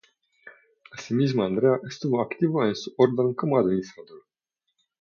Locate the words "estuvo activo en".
1.87-2.75